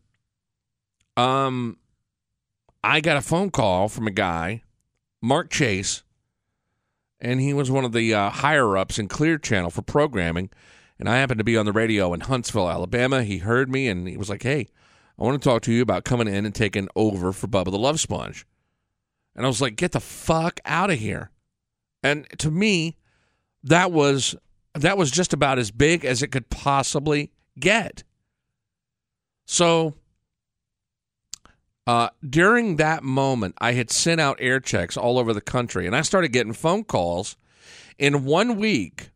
[1.16, 1.79] um,
[2.83, 4.62] I got a phone call from a guy,
[5.21, 6.03] Mark Chase,
[7.21, 10.51] and he was one of the uh, higher ups in Clear Channel for programming.
[10.99, 13.25] And I happened to be on the radio in Huntsville, Alabama.
[13.25, 14.68] He heard me and he was like, "Hey,
[15.18, 17.79] I want to talk to you about coming in and taking over for Bubba the
[17.79, 18.47] Love Sponge."
[19.35, 21.32] And I was like, "Get the fuck out of here!"
[22.02, 22.96] And to me,
[23.62, 24.34] that was
[24.74, 28.02] that was just about as big as it could possibly get.
[29.46, 29.94] So
[31.84, 35.96] Uh, during that moment, I had sent out air checks all over the country, and
[35.96, 37.36] I started getting phone calls.
[37.98, 39.10] In one week,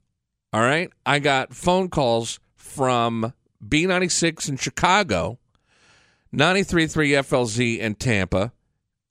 [0.53, 3.33] all right, I got phone calls from
[3.67, 5.39] B96 in Chicago,
[6.35, 8.53] 93.3 FLZ in Tampa.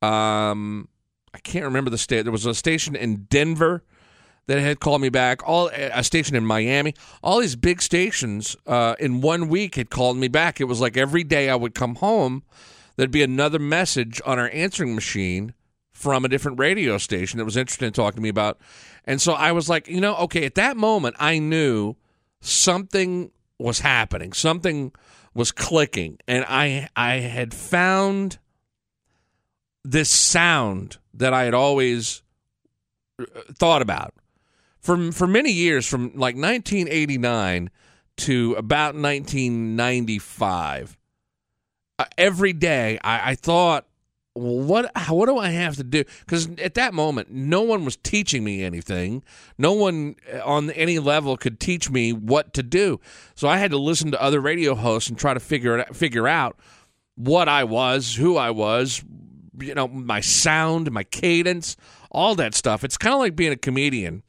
[0.02, 0.90] Um,
[1.36, 2.22] I can't remember the state.
[2.22, 3.84] There was a station in Denver
[4.48, 5.46] that had called me back.
[5.46, 6.94] All a station in Miami.
[7.22, 10.62] All these big stations uh, in one week had called me back.
[10.62, 12.44] It was like every day I would come home,
[12.96, 15.54] there'd be another message on our answering machine
[15.92, 18.58] from a different radio station that was interested in talking to me about.
[19.04, 21.96] And so I was like, you know, okay, at that moment I knew
[22.40, 24.32] something was happening.
[24.32, 24.94] Something
[25.34, 28.40] was clicking and I I had found
[29.86, 32.24] this sound that I had always
[33.20, 34.14] uh, thought about
[34.80, 37.70] for for many years from like 1989
[38.18, 40.98] to about 1995
[41.98, 43.86] uh, every day I, I thought
[44.38, 46.04] well, what what do I have to do?
[46.20, 49.24] Because at that moment, no one was teaching me anything.
[49.58, 53.00] No one uh, on any level could teach me what to do.
[53.36, 56.28] So I had to listen to other radio hosts and try to figure it figure
[56.28, 56.60] out
[57.16, 59.02] what I was, who I was,
[59.60, 61.76] you know, my sound, my cadence,
[62.12, 62.84] all that stuff.
[62.84, 64.24] It's kind of like being a comedian.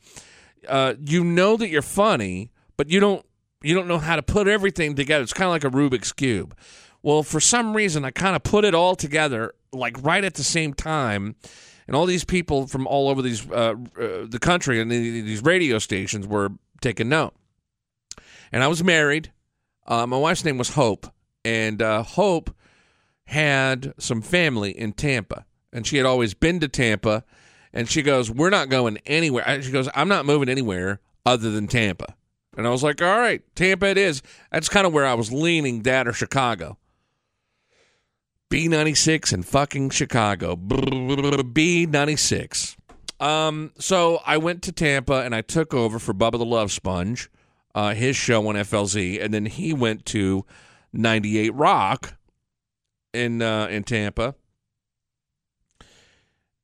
[0.69, 3.25] Uh, you know that you're funny, but you don't
[3.63, 5.23] you don't know how to put everything together.
[5.23, 6.57] It's kind of like a Rubik's cube.
[7.03, 10.45] Well, for some reason, I kind of put it all together like right at the
[10.45, 11.37] same time,
[11.87, 15.79] and all these people from all over these uh, uh, the country and these radio
[15.79, 17.35] stations were taking note.
[18.53, 19.33] And I was married.
[19.87, 21.07] Uh, my wife's name was Hope,
[21.45, 22.51] and uh, Hope
[23.27, 27.25] had some family in Tampa, and she had always been to Tampa.
[27.73, 31.69] And she goes, "We're not going anywhere." She goes, "I'm not moving anywhere other than
[31.69, 32.15] Tampa."
[32.57, 35.33] And I was like, "All right, Tampa it is." That's kind of where I was
[35.33, 36.79] leaning, that or Chicago.
[38.49, 40.55] B96 in fucking Chicago.
[40.57, 42.77] B96.
[43.19, 47.29] Um, so I went to Tampa and I took over for Bubba the Love Sponge,
[47.75, 50.45] uh, his show on FLZ, and then he went to
[50.93, 52.15] 98 Rock
[53.17, 54.35] in uh, in Tampa.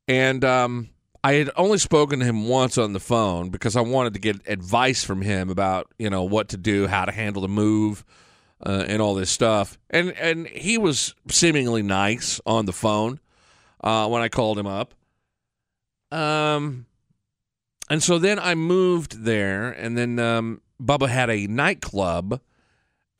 [0.08, 0.90] And um,
[1.24, 4.40] I had only spoken to him once on the phone because I wanted to get
[4.46, 8.04] advice from him about you know what to do, how to handle the move,
[8.64, 9.78] uh, and all this stuff.
[9.90, 13.20] And and he was seemingly nice on the phone
[13.82, 14.94] uh, when I called him up.
[16.10, 16.86] Um,
[17.88, 22.40] and so then I moved there, and then um, Bubba had a nightclub,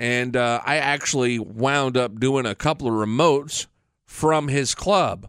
[0.03, 3.69] and uh, I actually wound up doing a couple of remotes
[4.05, 5.29] from his club,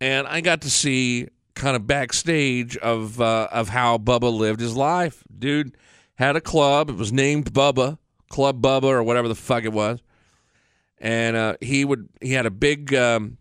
[0.00, 4.76] and I got to see kind of backstage of uh, of how Bubba lived his
[4.76, 5.22] life.
[5.38, 5.76] Dude
[6.16, 7.98] had a club; it was named Bubba
[8.28, 10.00] Club Bubba or whatever the fuck it was,
[10.98, 13.38] and uh, he would he had a big um,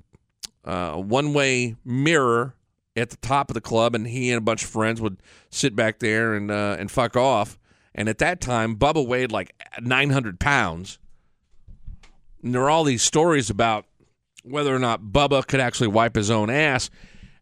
[0.63, 2.53] uh, one way mirror
[2.95, 5.17] at the top of the club, and he and a bunch of friends would
[5.49, 7.57] sit back there and uh, and fuck off.
[7.93, 10.99] And at that time, Bubba weighed like 900 pounds.
[12.41, 13.86] And there are all these stories about
[14.43, 16.89] whether or not Bubba could actually wipe his own ass.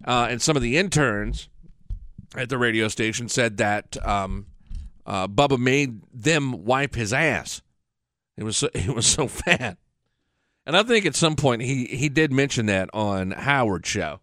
[0.05, 1.49] Uh, and some of the interns
[2.35, 4.47] at the radio station said that um,
[5.05, 7.61] uh, Bubba made them wipe his ass.
[8.37, 9.77] It was so, it was so fat,
[10.65, 14.19] and I think at some point he he did mention that on Howard show.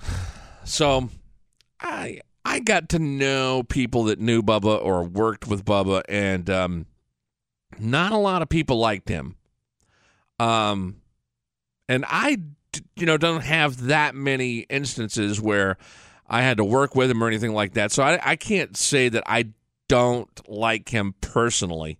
[0.66, 1.10] So,
[1.78, 6.86] I I got to know people that knew Bubba or worked with Bubba, and um,
[7.78, 9.36] not a lot of people liked him.
[10.38, 10.96] Um,
[11.88, 12.38] and I,
[12.96, 15.78] you know, don't have that many instances where
[16.28, 17.92] I had to work with him or anything like that.
[17.92, 19.50] So I, I can't say that I
[19.88, 21.98] don't like him personally.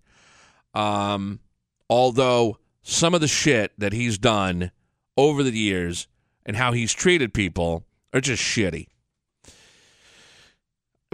[0.75, 1.41] Um,
[1.89, 4.71] although some of the shit that he's done
[5.17, 6.09] over the years
[6.45, 8.89] and how he's treated people are just shitty.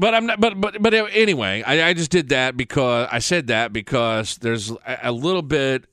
[0.01, 0.40] But I'm not.
[0.40, 4.70] But but but anyway, I, I just did that because I said that because there's
[4.70, 5.84] a, a little bit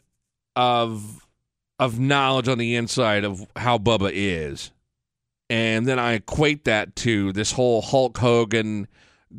[0.56, 1.28] of
[1.78, 4.72] of knowledge on the inside of how Bubba is,
[5.50, 8.88] and then I equate that to this whole Hulk Hogan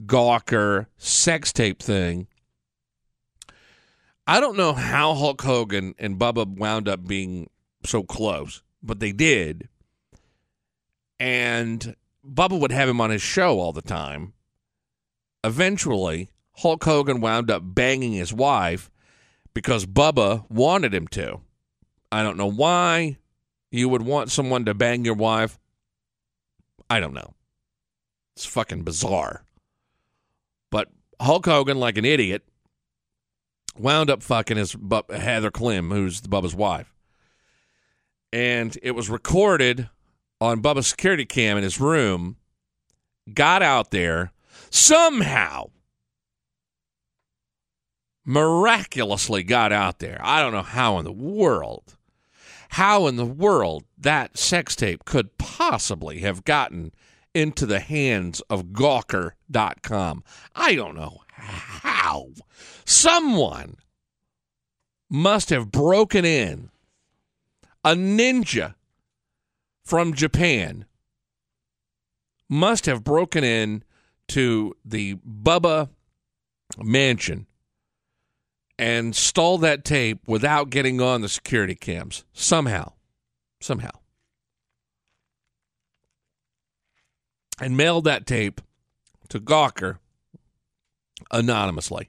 [0.04, 2.26] Gawker sex tape thing.
[4.26, 7.48] I don't know how Hulk Hogan and Bubba wound up being
[7.86, 9.70] so close, but they did.
[11.18, 14.34] And Bubba would have him on his show all the time.
[15.45, 18.91] Eventually, Hulk Hogan wound up banging his wife
[19.55, 21.41] because Bubba wanted him to.
[22.11, 23.18] I don't know why
[23.70, 25.59] you would want someone to bang your wife.
[26.91, 27.34] I don't know.
[28.34, 29.45] It's fucking bizarre.
[30.70, 30.89] But
[31.20, 32.43] Hulk Hogan, like an idiot,
[33.76, 34.76] wound up fucking his
[35.11, 36.95] Heather Clem, who's Bubba's wife.
[38.32, 39.89] And it was recorded
[40.41, 42.36] on Bubba's security cam in his room,
[43.32, 44.32] got out there,
[44.70, 45.70] somehow
[48.24, 50.20] miraculously got out there.
[50.22, 51.96] I don't know how in the world,
[52.70, 56.92] how in the world that sex tape could possibly have gotten
[57.34, 60.24] into the hands of Gawker.com.
[60.54, 62.28] I don't know how.
[62.84, 63.76] Someone
[65.08, 66.70] must have broken in.
[67.84, 68.74] A ninja
[69.84, 70.84] from Japan
[72.48, 73.84] must have broken in
[74.29, 75.89] to the Bubba
[76.79, 77.47] mansion
[78.79, 82.93] and stole that tape without getting on the security cams somehow.
[83.61, 83.91] Somehow.
[87.61, 88.61] And mailed that tape
[89.31, 89.99] to Gawker
[91.33, 92.09] anonymously.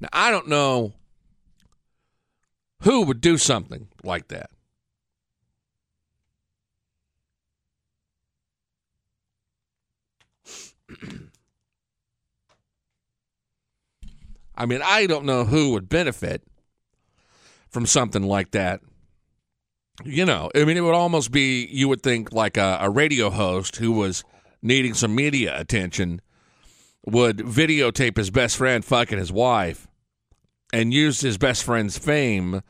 [0.00, 0.92] Now, I don't know
[2.82, 4.50] who would do something like that.
[14.54, 16.42] I mean, I don't know who would benefit
[17.70, 18.80] from something like that.
[20.04, 23.30] You know, I mean, it would almost be, you would think, like a, a radio
[23.30, 24.24] host who was
[24.62, 26.20] needing some media attention
[27.04, 29.88] would videotape his best friend fucking his wife
[30.72, 32.62] and use his best friend's fame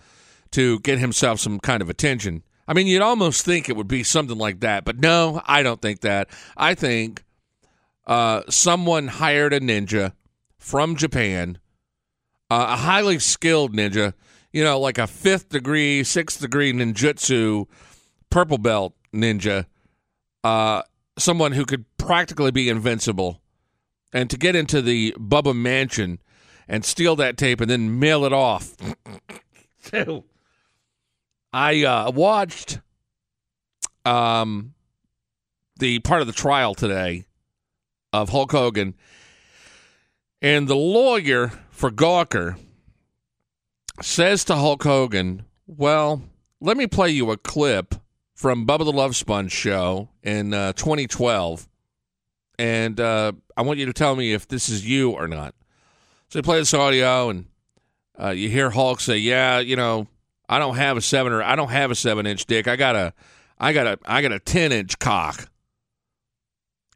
[0.50, 2.42] to get himself some kind of attention.
[2.66, 5.82] I mean, you'd almost think it would be something like that, but no, I don't
[5.82, 6.28] think that.
[6.56, 7.24] I think
[8.06, 10.12] uh, someone hired a ninja
[10.58, 11.58] from Japan,
[12.50, 14.14] uh, a highly skilled ninja,
[14.52, 17.66] you know, like a fifth degree, sixth degree ninjutsu,
[18.30, 19.66] purple belt ninja,
[20.44, 20.82] uh,
[21.18, 23.40] someone who could practically be invincible,
[24.12, 26.20] and to get into the Bubba mansion
[26.68, 28.76] and steal that tape and then mail it off.
[29.80, 30.24] so,
[31.52, 32.80] I uh, watched
[34.04, 34.74] um,
[35.78, 37.26] the part of the trial today
[38.12, 38.94] of Hulk Hogan,
[40.40, 42.58] and the lawyer for Gawker
[44.00, 46.22] says to Hulk Hogan, Well,
[46.60, 47.94] let me play you a clip
[48.34, 51.68] from Bubba the Love Sponge show in uh, 2012,
[52.58, 55.54] and uh, I want you to tell me if this is you or not.
[56.28, 57.46] So they play this audio, and
[58.20, 60.06] uh, you hear Hulk say, "Yeah, you know,
[60.48, 62.66] I don't have a seven or I don't have a seven inch dick.
[62.66, 63.12] I got a,
[63.58, 65.48] I got a, I got a ten inch cock."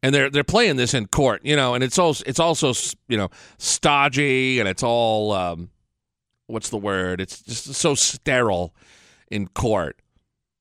[0.06, 2.72] And they're they're playing this in court, you know, and it's also it's also
[3.08, 3.28] you know
[3.58, 5.68] stodgy and it's all um,
[6.46, 7.20] what's the word?
[7.20, 8.72] It's just so sterile
[9.32, 10.00] in court.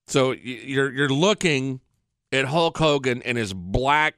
[0.07, 1.79] So you're you're looking
[2.31, 4.15] at Hulk Hogan in his black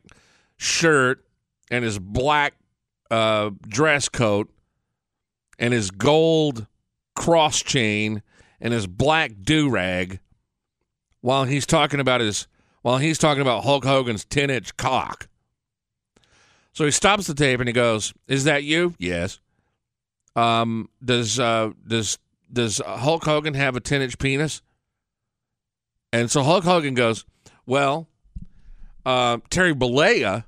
[0.55, 1.25] shirt
[1.69, 2.53] and his black
[3.11, 4.49] uh, dress coat
[5.59, 6.67] and his gold
[7.17, 8.23] cross chain
[8.61, 10.21] and his black do rag
[11.19, 12.47] while he's talking about his
[12.87, 15.27] while he's talking about Hulk Hogan's ten inch cock.
[16.71, 19.41] So he stops the tape and he goes, "Is that you?" Yes.
[20.37, 22.17] Um, does uh, does
[22.49, 24.61] does Hulk Hogan have a ten inch penis?
[26.13, 27.25] And so Hulk Hogan goes,
[27.65, 28.07] "Well,
[29.05, 30.45] uh, Terry Bollea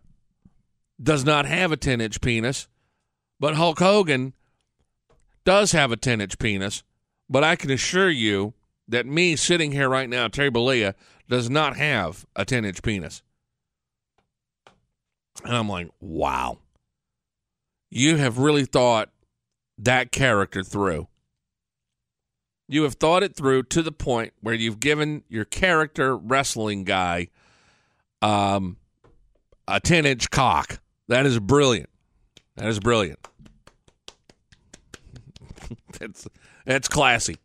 [1.03, 2.69] does not have a 10 inch penis,
[3.37, 4.33] but Hulk Hogan
[5.43, 6.83] does have a 10 inch penis.
[7.29, 8.53] But I can assure you
[8.87, 10.95] that me sitting here right now, Terry Bollea,
[11.29, 13.21] does not have a 10 inch penis.
[15.45, 16.57] And I'm like, wow.
[17.89, 19.09] You have really thought
[19.77, 21.07] that character through.
[22.67, 27.29] You have thought it through to the point where you've given your character wrestling guy
[28.21, 28.77] um,
[29.67, 30.79] a 10 inch cock.
[31.07, 31.89] That is brilliant.
[32.57, 33.19] That is brilliant.
[35.99, 36.27] that's,
[36.65, 37.37] that's classy.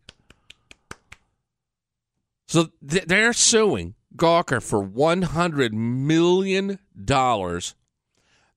[2.54, 6.78] So th- they're suing Gawker for $100 million.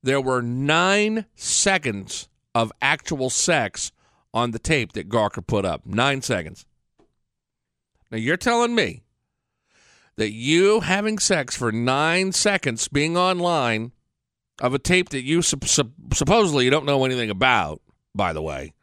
[0.04, 3.92] There were nine seconds of actual sex
[4.36, 5.88] on the tape that Gawker put up.
[5.88, 6.68] Nine seconds.
[8.12, 9.02] Now you're telling me
[10.16, 13.94] that you having sex for nine seconds being online
[14.62, 17.82] of a tape that you sup- sup- supposedly you don't know anything about,
[18.14, 18.76] by the way,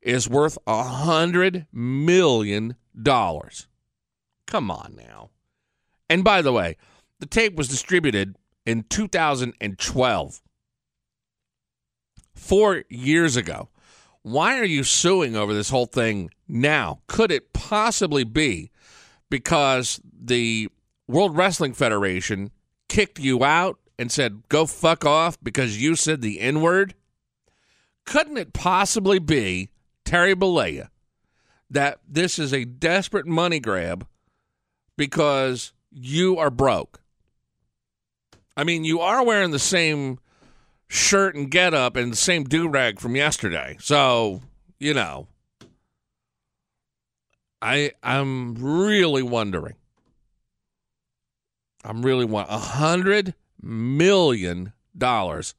[0.00, 3.66] is worth a hundred million dollars.
[4.52, 5.30] Come on now.
[6.10, 6.76] And by the way,
[7.20, 8.36] the tape was distributed
[8.66, 10.42] in 2012,
[12.34, 13.70] four years ago.
[14.20, 17.00] Why are you suing over this whole thing now?
[17.06, 18.70] Could it possibly be
[19.30, 20.68] because the
[21.08, 22.50] World Wrestling Federation
[22.90, 26.94] kicked you out and said, go fuck off because you said the N word?
[28.04, 29.70] Couldn't it possibly be
[30.04, 30.88] Terry Bollea
[31.70, 34.06] that this is a desperate money grab
[34.96, 37.00] because you are broke.
[38.56, 40.18] I mean, you are wearing the same
[40.88, 43.76] shirt and get up and the same do rag from yesterday.
[43.80, 44.42] So,
[44.78, 45.26] you know,
[47.62, 49.76] I I'm really wondering.
[51.84, 55.54] I'm really want a hundred million dollars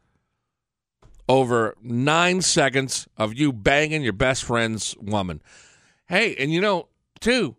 [1.27, 5.41] over nine seconds of you banging your best friend's woman.
[6.07, 7.55] Hey, and you know, too,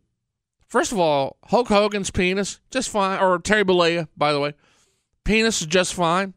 [0.74, 4.54] first of all, Hulk Hogan's penis, just fine, or Terry Bollea, by the way,
[5.22, 6.34] penis is just fine.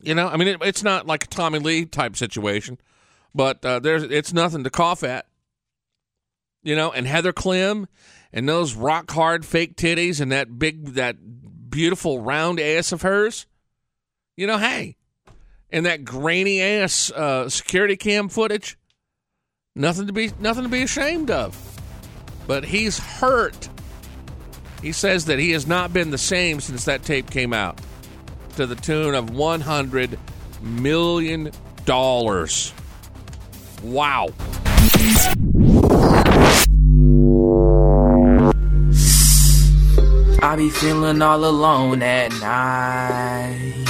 [0.00, 2.78] You know, I mean, it, it's not like a Tommy Lee type situation,
[3.34, 5.26] but uh, there's it's nothing to cough at.
[6.62, 7.88] You know, and Heather Clem
[8.32, 13.44] and those rock hard fake titties and that big, that beautiful round ass of hers.
[14.34, 14.96] You know, hey,
[15.68, 18.78] and that grainy ass uh, security cam footage.
[19.74, 21.67] Nothing to be nothing to be ashamed of.
[22.48, 23.68] But he's hurt.
[24.80, 27.78] He says that he has not been the same since that tape came out,
[28.56, 30.18] to the tune of one hundred
[30.62, 31.52] million
[31.84, 32.72] dollars.
[33.82, 34.28] Wow.
[40.40, 43.84] I be feeling all alone at night,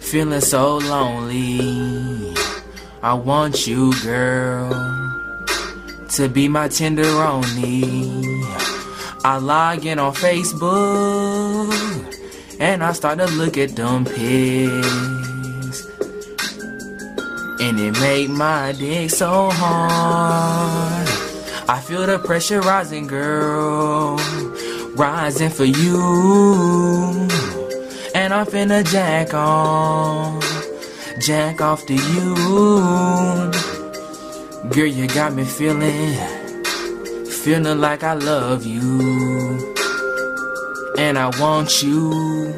[0.00, 2.34] feeling so lonely.
[3.02, 4.70] I want you, girl,
[6.10, 7.82] to be my tenderoni.
[9.24, 11.72] I log in on Facebook
[12.60, 15.86] and I start to look at them pics.
[17.58, 21.08] And it make my dick so hard.
[21.68, 24.16] I feel the pressure rising, girl,
[24.94, 27.28] rising for you.
[28.14, 30.40] And I'm finna jack on,
[31.20, 33.65] jack off to you.
[34.70, 36.14] Girl, you got me feeling,
[37.26, 39.74] feeling like I love you.
[40.98, 42.52] And I want you.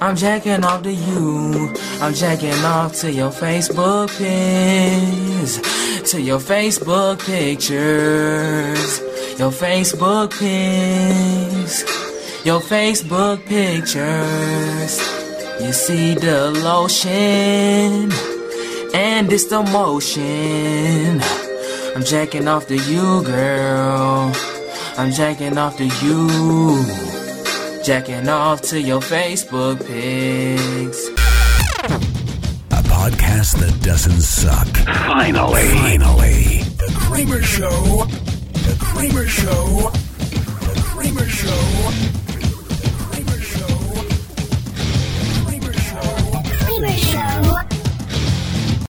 [0.00, 1.74] I'm jacking off to you.
[2.00, 9.00] I'm jacking off to your Facebook pics, to your Facebook pictures,
[9.38, 11.82] your Facebook pics,
[12.46, 15.00] your Facebook pictures.
[15.60, 18.37] You see the lotion
[18.94, 21.20] and it's the motion.
[21.94, 24.32] I'm jacking off to you, girl.
[24.96, 26.84] I'm jacking off to you.
[27.82, 31.08] Jacking off to your Facebook pics.
[32.70, 34.68] A podcast that doesn't suck.
[35.06, 35.68] Finally.
[35.68, 36.62] Finally.
[36.76, 38.04] The Kramer Show.
[38.52, 39.90] The Kramer Show.
[40.66, 42.17] The Kramer Show